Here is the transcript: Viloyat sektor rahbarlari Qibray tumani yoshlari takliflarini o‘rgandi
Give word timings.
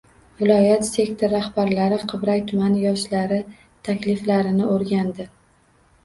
Viloyat 0.37 0.85
sektor 0.85 1.29
rahbarlari 1.33 1.99
Qibray 2.13 2.41
tumani 2.51 2.81
yoshlari 2.83 3.37
takliflarini 3.89 4.65
o‘rgandi 4.77 5.27